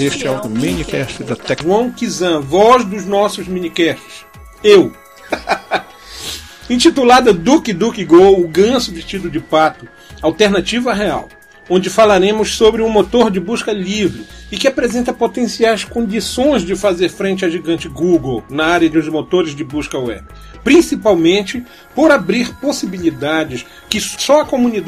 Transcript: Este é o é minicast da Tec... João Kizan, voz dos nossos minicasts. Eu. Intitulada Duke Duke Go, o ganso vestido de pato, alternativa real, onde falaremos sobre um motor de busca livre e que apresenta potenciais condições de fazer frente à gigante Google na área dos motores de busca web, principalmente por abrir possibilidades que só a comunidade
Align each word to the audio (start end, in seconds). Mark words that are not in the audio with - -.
Este 0.00 0.26
é 0.26 0.30
o 0.30 0.40
é 0.40 0.48
minicast 0.48 1.22
da 1.24 1.36
Tec... 1.36 1.62
João 1.62 1.90
Kizan, 1.90 2.40
voz 2.40 2.84
dos 2.84 3.04
nossos 3.04 3.46
minicasts. 3.46 4.24
Eu. 4.64 4.92
Intitulada 6.70 7.34
Duke 7.34 7.72
Duke 7.74 8.04
Go, 8.04 8.40
o 8.40 8.48
ganso 8.48 8.92
vestido 8.92 9.28
de 9.28 9.40
pato, 9.40 9.86
alternativa 10.22 10.94
real, 10.94 11.28
onde 11.68 11.90
falaremos 11.90 12.54
sobre 12.54 12.80
um 12.80 12.88
motor 12.88 13.30
de 13.30 13.38
busca 13.38 13.72
livre 13.72 14.24
e 14.50 14.56
que 14.56 14.66
apresenta 14.66 15.12
potenciais 15.12 15.84
condições 15.84 16.62
de 16.62 16.74
fazer 16.74 17.10
frente 17.10 17.44
à 17.44 17.48
gigante 17.50 17.88
Google 17.88 18.42
na 18.48 18.66
área 18.66 18.88
dos 18.88 19.06
motores 19.08 19.54
de 19.54 19.62
busca 19.62 19.98
web, 19.98 20.26
principalmente 20.64 21.62
por 21.94 22.10
abrir 22.10 22.54
possibilidades 22.56 23.66
que 23.88 24.00
só 24.00 24.40
a 24.40 24.46
comunidade 24.46 24.80